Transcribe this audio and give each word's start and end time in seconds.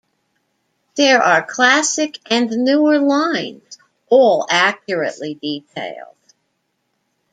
There 0.95 1.21
are 1.21 1.45
classic 1.45 2.17
and 2.25 2.49
newer 2.49 2.97
lines, 2.97 3.77
all 4.07 4.47
accurately 4.49 5.35
detailed. 5.35 6.17